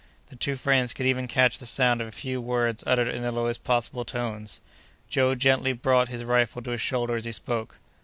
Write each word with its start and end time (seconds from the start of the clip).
The 0.29 0.35
two 0.35 0.55
friends 0.55 0.93
could 0.93 1.05
even 1.05 1.27
catch 1.27 1.59
the 1.59 1.67
sound 1.67 2.01
of 2.01 2.07
a 2.07 2.11
few 2.11 2.41
words 2.41 2.83
uttered 2.87 3.07
in 3.07 3.21
the 3.21 3.31
lowest 3.31 3.63
possible 3.63 4.03
tones. 4.03 4.59
Joe 5.07 5.35
gently 5.35 5.73
brought 5.73 6.09
his 6.09 6.23
rifle 6.23 6.63
to 6.63 6.71
his 6.71 6.81
shoulder 6.81 7.17
as 7.17 7.25
he 7.25 7.31
spoke. 7.31 7.77